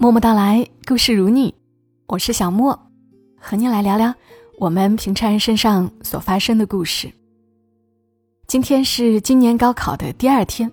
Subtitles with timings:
[0.00, 1.52] 默默到来，故事如你，
[2.06, 2.78] 我是小莫，
[3.36, 4.14] 和你来聊聊
[4.56, 7.10] 我们平常人身上所发生的故事。
[8.46, 10.70] 今天是今年高考的第二天，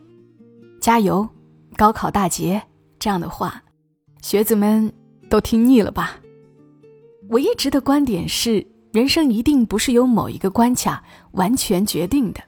[0.79, 1.27] 加油，
[1.75, 2.61] 高考大捷！
[2.99, 3.63] 这样的话，
[4.21, 4.93] 学子们
[5.27, 6.17] 都听腻了吧？
[7.27, 12.39] 我一直的观点是，人生一定不是由某一个关卡完全决定的，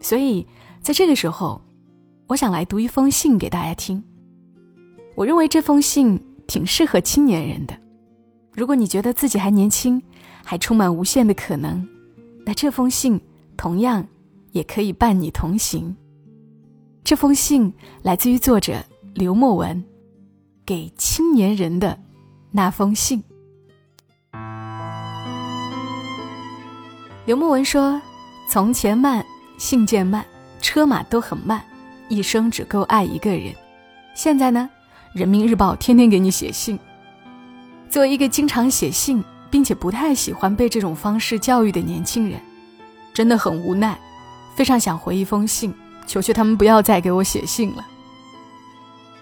[0.00, 0.44] 所以
[0.82, 1.62] 在这个时候，
[2.26, 4.02] 我想来读一封信给大家听。
[5.20, 7.76] 我认为这封信挺适合青年人的。
[8.54, 10.02] 如果你觉得自己还年轻，
[10.42, 11.86] 还充满无限的可能，
[12.46, 13.20] 那这封信
[13.54, 14.08] 同样
[14.52, 15.94] 也可以伴你同行。
[17.04, 17.70] 这封信
[18.00, 19.84] 来自于作者刘墨文，
[20.64, 21.98] 给青年人的
[22.50, 23.22] 那封信。
[27.26, 28.00] 刘墨文说
[28.48, 29.22] ：“从前慢，
[29.58, 30.24] 信件慢，
[30.62, 31.62] 车马都很慢，
[32.08, 33.54] 一生只够爱一个人。
[34.14, 34.70] 现在呢？”
[35.12, 36.78] 人民日报天天给你写信。
[37.88, 42.40] 作为一个经常写信，并且不太喜欢被这种方式教育的年轻人，
[43.12, 43.98] 真的很无奈，
[44.54, 45.74] 非常想回一封信，
[46.06, 47.84] 求求他们不要再给我写信了。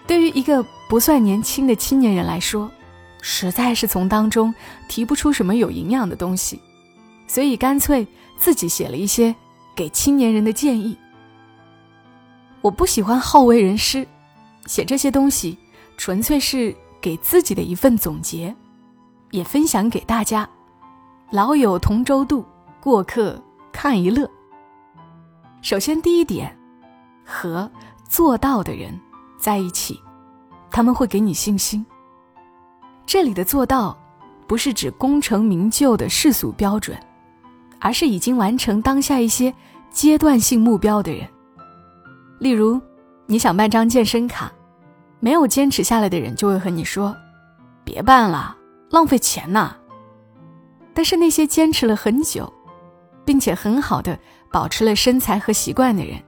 [0.05, 2.69] 对于一个不算年轻的青年人来说，
[3.21, 4.53] 实在是从当中
[4.87, 6.59] 提不出什么有营养的东西，
[7.27, 8.05] 所以干脆
[8.37, 9.35] 自己写了一些
[9.75, 10.95] 给青年人的建议。
[12.61, 14.07] 我不喜欢好为人师，
[14.67, 15.57] 写这些东西。
[15.99, 18.55] 纯粹是给自己的一份总结，
[19.31, 20.49] 也分享给大家。
[21.29, 22.45] 老友同舟渡，
[22.79, 23.37] 过客
[23.69, 24.25] 看一乐。
[25.61, 26.57] 首先，第一点，
[27.25, 27.69] 和
[28.07, 28.97] 做到的人
[29.37, 29.99] 在一起，
[30.71, 31.85] 他们会给你信心。
[33.05, 33.97] 这里的做到，
[34.47, 36.97] 不是指功成名就的世俗标准，
[37.77, 39.53] 而是已经完成当下一些
[39.89, 41.27] 阶段性目标的人。
[42.39, 42.79] 例如，
[43.25, 44.49] 你想办张健身卡。
[45.19, 47.15] 没有坚持下来的人就会和你说
[47.83, 48.55] ：“别办了，
[48.89, 49.75] 浪费钱呐。”
[50.93, 52.51] 但是那些坚持了很久，
[53.25, 54.17] 并且很好的
[54.51, 56.21] 保持了身材和习惯的人，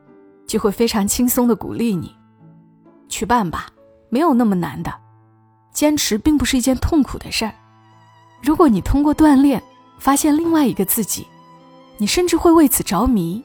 [0.45, 2.15] 就会非常轻松的鼓励你
[3.09, 3.67] 去办吧，
[4.09, 4.93] 没有那么难的。
[5.73, 7.53] 坚持并不是一件痛苦的事儿。
[8.41, 9.61] 如果你通过锻炼
[9.99, 11.25] 发现另外一个自己，
[11.97, 13.41] 你甚至会为此着迷，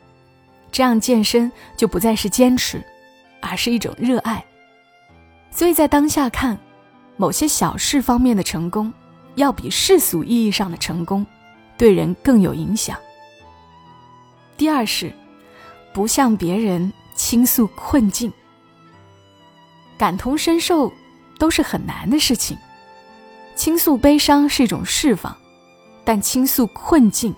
[0.72, 2.82] 这样健身就不再是坚持，
[3.40, 4.44] 而是一种热爱。
[5.56, 6.58] 所以在当下看，
[7.16, 8.92] 某些小事方面的成功，
[9.36, 11.26] 要比世俗意义上的成功，
[11.78, 12.94] 对人更有影响。
[14.58, 15.10] 第二是，
[15.94, 18.30] 不向别人倾诉困境。
[19.96, 20.92] 感同身受
[21.38, 22.54] 都是很难的事情，
[23.54, 25.34] 倾诉悲伤是一种释放，
[26.04, 27.34] 但倾诉困境，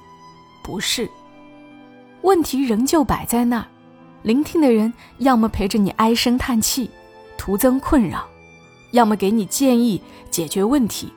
[0.65, 1.09] 不是。
[2.23, 3.69] 问题仍旧摆在那儿，
[4.23, 6.91] 聆听的人要么陪着你唉声叹气。
[7.39, 8.29] 徒增困扰，
[8.91, 11.11] 要么给你建议解决问题，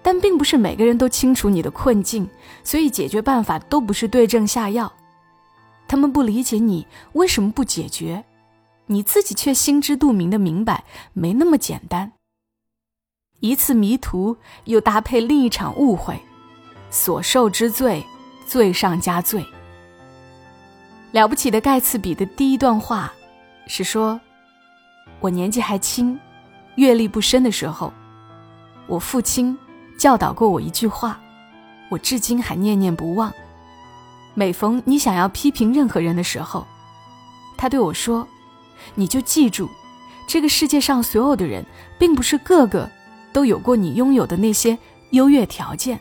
[0.00, 2.26] 但并不是每个人都清楚你的困境，
[2.64, 4.90] 所以解决办法都不是对症下药。
[5.88, 8.24] 他们不理解你为什么不解决，
[8.86, 12.12] 你自己却心知肚明的明白没那么简单。
[13.40, 16.18] 一次迷途又搭配另一场误会，
[16.90, 18.02] 所受之罪，
[18.46, 19.44] 罪上加罪。
[21.12, 23.12] 了不起的盖茨比的第一段话
[23.66, 24.20] 是说。
[25.26, 26.16] 我年纪还轻，
[26.76, 27.92] 阅历不深的时候，
[28.86, 29.58] 我父亲
[29.98, 31.18] 教导过我一句话，
[31.88, 33.32] 我至今还念念不忘。
[34.34, 36.64] 每逢你想要批评任何人的时候，
[37.56, 38.24] 他对我说
[38.94, 39.68] ：“你就记住，
[40.28, 41.66] 这个世界上所有的人，
[41.98, 42.88] 并不是个个
[43.32, 44.78] 都有过你拥有的那些
[45.10, 45.98] 优越条件。”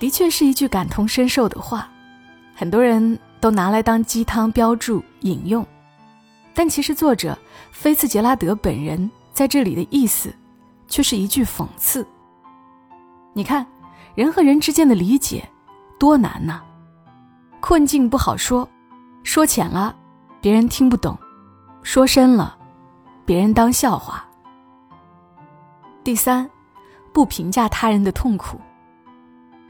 [0.00, 1.88] 的确是一句感同身受的话，
[2.52, 5.64] 很多人都拿来当鸡汤标注引用。
[6.54, 7.36] 但其实，作者
[7.70, 10.34] 菲茨杰拉德本人在这里的意思，
[10.86, 12.06] 却是一句讽刺。
[13.32, 13.66] 你看，
[14.14, 15.48] 人和人之间的理解
[15.98, 16.60] 多难呐！
[17.60, 18.68] 困境不好说，
[19.22, 19.96] 说浅了，
[20.40, 21.14] 别人听不懂；
[21.82, 22.58] 说深了，
[23.24, 24.26] 别人当笑话。
[26.04, 26.50] 第三，
[27.12, 28.60] 不评价他人的痛苦。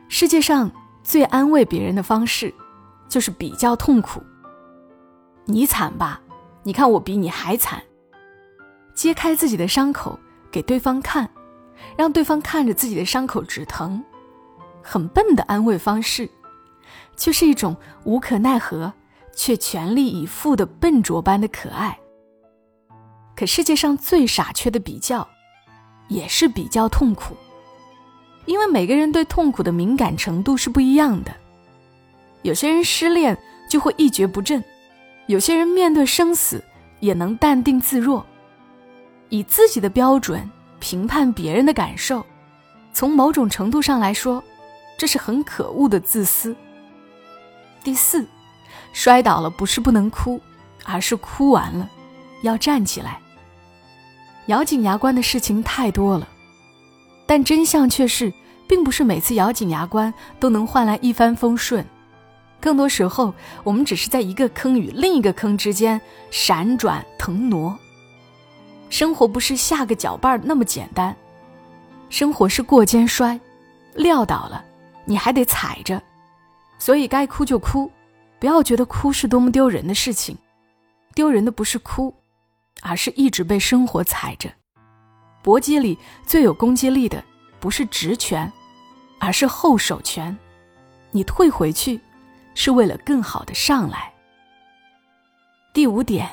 [0.08, 0.70] 世界上
[1.04, 2.52] 最安慰别人的方式，
[3.08, 4.22] 就是比较痛苦。
[5.44, 6.21] 你惨吧？
[6.62, 7.82] 你看我比你还惨。
[8.94, 10.18] 揭开自己的伤口
[10.50, 11.28] 给对方看，
[11.96, 14.02] 让对方看着自己的伤口止疼，
[14.82, 16.28] 很笨的安慰方式，
[17.16, 18.92] 却是一种无可奈何
[19.34, 21.98] 却全力以赴的笨拙般的可爱。
[23.34, 25.26] 可世界上最傻缺的比较，
[26.08, 27.34] 也是比较痛苦，
[28.44, 31.34] 因为每个人对痛苦的敏感程度是不一样的。
[32.42, 33.36] 有些人失恋
[33.70, 34.62] 就会一蹶不振。
[35.26, 36.62] 有些人面对生死
[37.00, 38.24] 也能淡定自若，
[39.28, 40.48] 以自己的标准
[40.80, 42.24] 评判别人的感受，
[42.92, 44.42] 从某种程度上来说，
[44.98, 46.54] 这是很可恶的自私。
[47.82, 48.26] 第四，
[48.92, 50.40] 摔倒了不是不能哭，
[50.84, 51.88] 而是哭完了
[52.42, 53.18] 要站起来。
[54.46, 56.28] 咬紧牙关的事情太多了，
[57.26, 58.32] 但真相却是，
[58.68, 61.86] 并不是每次咬紧牙关都能换来一帆风顺。
[62.62, 66.00] 更多时候，我们只是在一个坑与另一个坑之间
[66.30, 67.76] 闪转腾挪。
[68.88, 71.14] 生活不是下个脚绊那么简单，
[72.08, 73.38] 生活是过肩摔，
[73.94, 74.64] 撂倒了
[75.04, 76.00] 你还得踩着，
[76.78, 77.90] 所以该哭就哭，
[78.38, 80.38] 不要觉得哭是多么丢人的事情。
[81.14, 82.14] 丢人的不是哭。
[82.84, 84.50] 而是一直被生活踩着。
[85.40, 87.22] 搏击里最有攻击力的
[87.60, 88.52] 不是直拳，
[89.20, 90.36] 而是后手拳。
[91.12, 92.00] 你退回去，
[92.54, 94.12] 是为了更好的上来。
[95.72, 96.28] 第五点，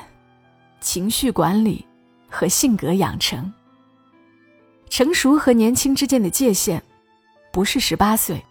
[0.80, 1.86] 情绪管理
[2.28, 3.52] 和性格养成。
[4.88, 6.82] 成熟和年轻之间的界限，
[7.52, 8.44] 不是十八岁，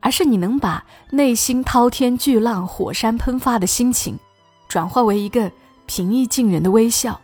[0.00, 4.18] 而是你能把内心滔天巨浪、火山喷发的心情，
[4.68, 5.50] 转化为一个。
[5.88, 7.20] 平易近人的微笑，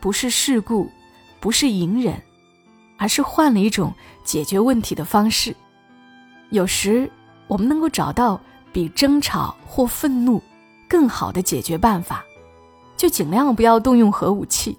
[0.00, 0.90] 不是世故，
[1.38, 2.18] 不是隐忍，
[2.96, 3.92] 而是换了一种
[4.24, 5.54] 解决问题的方式。
[6.48, 7.10] 有时，
[7.46, 8.40] 我们能够找到
[8.78, 10.40] 比争吵或愤怒
[10.88, 12.24] 更好的解决办法，
[12.96, 14.78] 就尽量不要动用核武器，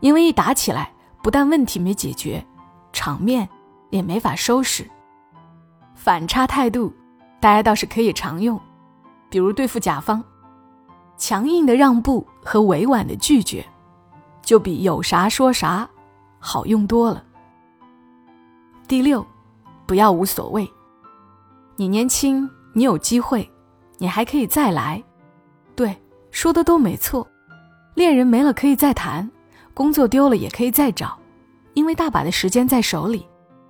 [0.00, 2.44] 因为一打起来，不但问题没解决，
[2.92, 3.48] 场面
[3.90, 4.84] 也没法收拾。
[5.94, 6.92] 反差态度，
[7.38, 8.60] 大家倒是可以常用，
[9.30, 10.24] 比如对付甲方。
[11.16, 13.64] 强硬的让步和委婉的拒绝，
[14.42, 15.88] 就比有啥说啥
[16.40, 17.22] 好用多了。
[18.88, 19.24] 第六，
[19.86, 20.68] 不要无所谓。
[21.76, 23.50] 你年轻，你有机会，
[23.96, 25.02] 你还可以再来。
[25.74, 25.96] 对，
[26.30, 27.26] 说的都没错。
[27.94, 29.30] 恋人没了可以再谈，
[29.72, 31.18] 工作丢了也可以再找，
[31.72, 33.26] 因为大把的时间在手里，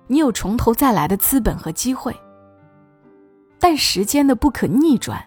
[0.07, 2.13] 你有从头再来的资本和机会。
[3.57, 5.23] 但时间的不可逆转，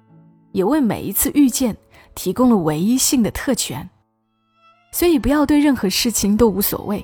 [0.52, 1.74] 也为每一次遇见。
[2.14, 3.88] 提供了唯一性的特权，
[4.92, 7.02] 所以不要对任何事情都无所谓。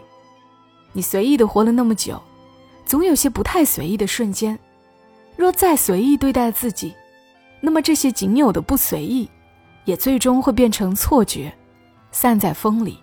[0.92, 2.20] 你随意的活了那么久，
[2.84, 4.58] 总有些不太随意的瞬间。
[5.36, 6.94] 若再随意对待自己，
[7.60, 9.28] 那么这些仅有的不随意，
[9.84, 11.52] 也最终会变成错觉，
[12.10, 12.98] 散在风里。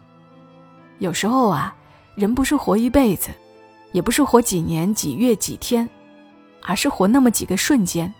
[1.00, 1.76] 有时候啊，
[2.16, 3.30] 人不是活一辈子，
[3.92, 5.88] 也不是活几年、几月、几天，
[6.64, 8.12] 而是活那么几个瞬间。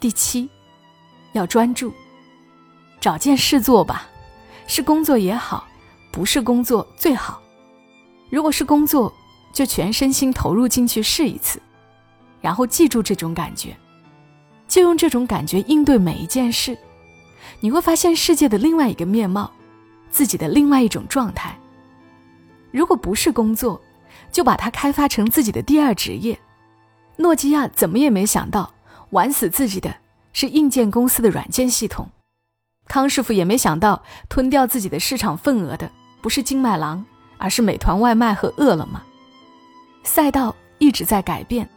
[0.00, 0.48] 第七，
[1.32, 1.92] 要专注。
[3.00, 4.06] 找件事做吧，
[4.66, 5.66] 是工作也好，
[6.12, 7.40] 不是工作最好。
[8.30, 9.12] 如果是工作，
[9.52, 11.60] 就全身心投入进去试一次，
[12.42, 13.74] 然后记住这种感觉，
[14.68, 16.76] 就用这种感觉应对每一件事，
[17.60, 19.50] 你会发现世界的另外一个面貌，
[20.10, 21.56] 自己的另外一种状态。
[22.70, 23.80] 如果不是工作，
[24.30, 26.38] 就把它开发成自己的第二职业。
[27.16, 28.72] 诺基亚怎么也没想到，
[29.10, 29.94] 玩死自己的
[30.32, 32.10] 是硬件公司的软件系统。
[32.88, 35.90] 康师傅也没想到，吞掉自己的市场份额的
[36.20, 37.04] 不是金麦郎，
[37.38, 39.00] 而是美团外卖和饿了么。
[40.02, 41.68] 赛道一直在改变，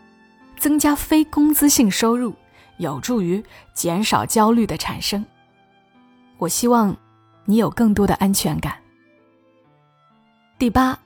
[0.65, 2.33] 增加非工资性收入，
[2.77, 3.43] 有助于
[3.75, 5.23] 减少焦虑的产生。
[6.39, 6.97] 我希望
[7.45, 8.75] 你有更多的安全感。
[10.57, 10.97] 第八，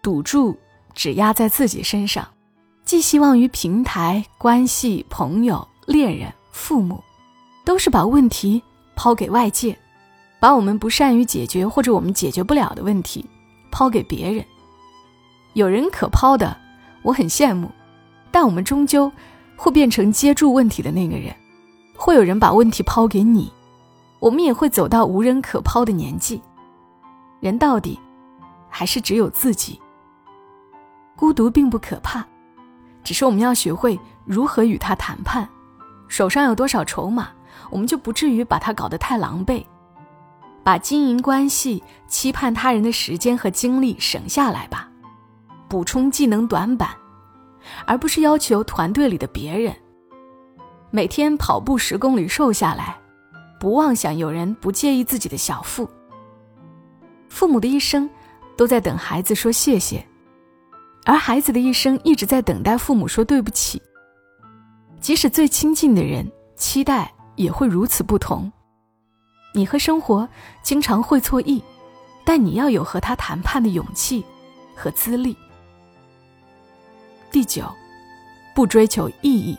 [0.00, 0.58] 赌注
[0.94, 2.26] 只压在自己身上，
[2.86, 7.04] 寄希望于平台、关系、朋友、恋人、父母，
[7.66, 8.62] 都是把问题。
[8.94, 9.78] 抛给外界，
[10.40, 13.26] 把我们不善于解决或者我们解决不了的问题
[13.70, 14.42] 抛给别人。
[15.52, 16.56] 有人可抛的，
[17.02, 17.70] 我很羡慕，
[18.36, 19.10] 但我们终究
[19.56, 21.34] 会变成接住问题的那个人。
[21.96, 23.50] 会有人把问题抛给你，
[24.18, 26.42] 我们也会走到无人可抛的年纪。
[27.40, 27.98] 人到底
[28.68, 29.80] 还是只有自己。
[31.16, 32.22] 孤独并不可怕，
[33.02, 35.48] 只是我们要学会如何与他谈判。
[36.06, 37.28] 手上有多少筹码？
[37.70, 39.64] 我们就不至于把它搞得太狼狈，
[40.62, 44.90] 把经营关系、期盼他人的时间和精力省下来吧，
[45.68, 46.90] 补充技能短板，
[47.86, 49.74] 而不是要求团队里的别人
[50.90, 52.96] 每天跑步十公里瘦下来，
[53.58, 55.88] 不妄想有人不介意自己的小腹。
[57.28, 58.08] 父母的一生
[58.56, 60.06] 都在等孩子说谢谢，
[61.04, 63.82] 而孩子的一生一直在等待父母说对不起。
[65.00, 67.12] 即使最亲近的人期待。
[67.36, 68.50] 也会如此不同。
[69.52, 70.26] 你和生活
[70.62, 71.62] 经常会错意，
[72.24, 74.24] 但你要有和他谈判的勇气
[74.74, 75.36] 和资历。
[78.54, 79.56] 不追求意义。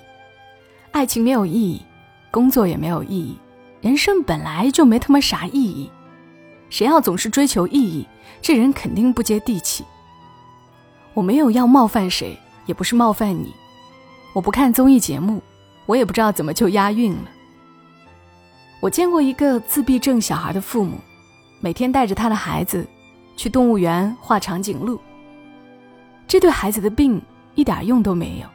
[0.92, 1.82] 爱情没有意义，
[2.30, 3.38] 工作也没有意义，
[3.82, 5.90] 人生本来就没他妈啥意义。
[6.70, 8.06] 谁要总是追求意义，
[8.42, 9.86] 这人肯定不接地气。
[11.14, 13.54] 我没有要冒犯谁，也不是冒犯你。
[14.34, 15.42] 我不看综艺节目，
[15.86, 17.30] 我也不知道怎么就押韵了。
[18.80, 21.00] 我见过一个自闭症小孩的父母，
[21.60, 22.88] 每天带着他的孩子
[23.36, 25.00] 去动物园画长颈鹿。
[26.28, 27.22] 这对孩子的病
[27.58, 28.48] 一点用都没有，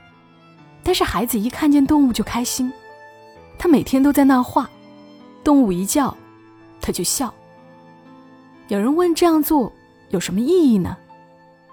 [0.84, 2.72] 但是孩子一看见动物就开心，
[3.58, 4.70] 他每天都在那画，
[5.42, 6.16] 动物一叫，
[6.80, 7.34] 他就笑。
[8.68, 9.70] 有人问这样做
[10.10, 10.96] 有什么意义呢？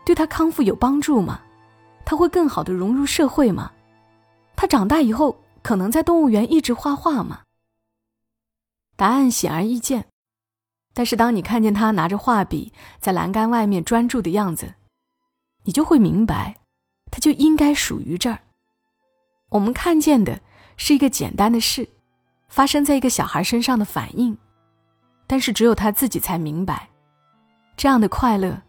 [0.04, 1.40] 对他康复有帮助吗？
[2.04, 3.72] 他会更好的融入社会吗？
[4.56, 7.42] 他长大以后可能在动物园一直画画吗？
[8.96, 10.08] 答案显而易见。
[10.96, 14.74] 但是当你看见他拿着画笔在栏杆外面专注的样子，
[15.64, 16.58] 你就会明白，
[17.12, 18.40] 他就应该属于这儿。
[19.50, 20.40] 我们看见的
[20.78, 21.88] 是一个简单的事，
[22.48, 24.38] 发生在一个小孩身上的反应，
[25.28, 26.90] 但是只有他自己才明白，
[27.76, 28.62] 这样的快乐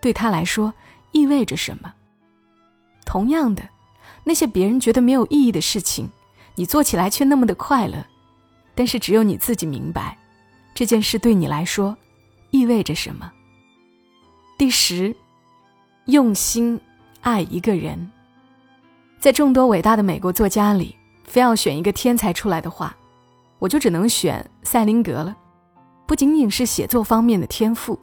[0.00, 0.72] 对他来说
[1.12, 1.94] 意味着什么。
[3.04, 3.68] 同样的。
[4.24, 6.08] 那些别人觉得没有意义的事情，
[6.54, 8.06] 你做起来却那么的快乐，
[8.72, 10.16] 但是只有你自己明白，
[10.72, 11.96] 这件事对你来说
[12.52, 13.32] 意味着什么。
[14.56, 15.12] 第十，
[16.04, 16.80] 用心
[17.22, 18.10] 爱一个人。
[19.18, 22.94] 在众多伟大的美国作家里，非要选一个天才出来的话，
[23.58, 25.36] 我就只能选塞林格了。
[26.06, 27.98] 不仅仅是写作方面的天赋，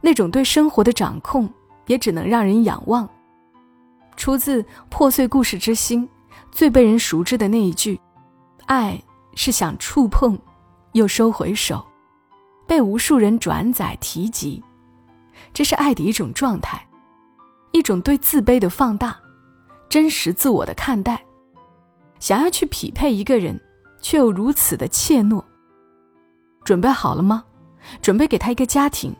[0.00, 1.52] 那种对生活的掌控，
[1.86, 3.08] 也只能让人仰望。
[4.16, 6.06] 出自《破碎故事之心》，
[6.52, 8.00] 最被人熟知的那一句
[8.66, 9.02] ：“爱
[9.34, 10.38] 是想触碰，
[10.92, 11.84] 又收回手”，
[12.68, 14.62] 被无数人转载提及。
[15.52, 16.86] 这是爱的一种状态，
[17.74, 19.18] 一种对自卑的放大，
[19.88, 21.20] 真实自我的看待。
[22.20, 23.60] 想要去匹配一个人，
[24.00, 25.42] 却又如此的怯懦。
[26.64, 27.44] 准备好了吗？
[28.00, 29.12] 准备给他一个家庭，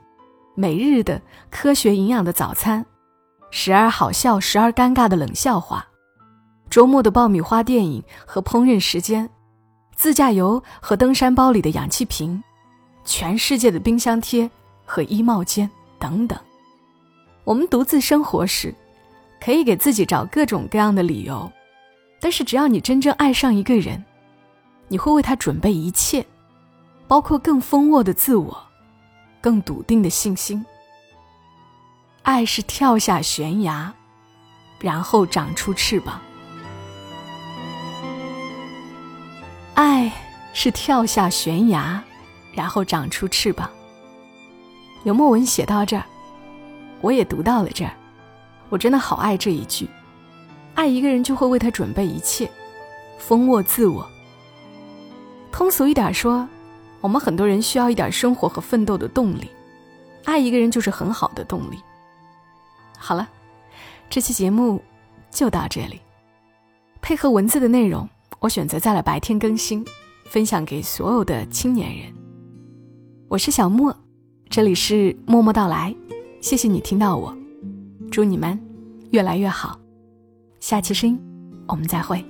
[0.54, 1.20] 每日的
[1.50, 2.86] 科学营养的早餐。
[3.50, 5.84] 时而好笑，时而尴尬的冷笑话，
[6.70, 9.28] 周末的爆米花电影和烹饪时间，
[9.96, 12.40] 自驾游和登山包里的氧气瓶，
[13.04, 14.48] 全世界的冰箱贴
[14.84, 15.68] 和衣帽间
[15.98, 16.38] 等等。
[17.44, 18.74] 我们独自生活时，
[19.40, 21.50] 可以给自己找各种各样的理由，
[22.20, 24.02] 但是只要你真正爱上一个人，
[24.88, 26.24] 你会为他准备一切，
[27.06, 28.56] 包括更丰沃的自我，
[29.42, 30.64] 更笃定的信心。
[32.22, 33.92] 爱是跳下悬崖，
[34.80, 36.18] 然后长出翅膀。
[39.74, 40.10] 爱
[40.54, 42.02] 是跳下悬崖，
[42.54, 43.68] 然后长出翅膀。
[45.02, 46.06] 有墨文写到这儿，
[47.04, 47.92] 我也读到了这儿。
[48.70, 49.86] 我真的好爱这一句：
[50.74, 52.50] 爱一个人就会为他准备一切，
[53.18, 54.08] 丰沃自我。
[55.52, 56.48] 通俗一点说，
[57.02, 59.50] 我们很多人需要一点生活和奋斗的动力，
[60.24, 61.78] 爱一个人就是很好的动力。
[62.98, 63.28] 好了，
[64.08, 64.82] 这期节目
[65.30, 66.00] 就到这里。
[67.02, 68.08] 配合文字的内容，
[68.40, 69.84] 我选择在了白天更新，
[70.24, 72.10] 分享给所有的青年人。
[73.28, 73.94] 我是小莫，
[74.48, 75.94] 这里是默默到来，
[76.44, 77.34] 谢谢你听到我，
[78.10, 78.60] 祝你们
[79.12, 79.80] 越来越好。
[80.60, 81.18] 下期声音，
[81.66, 82.22] 我们再会。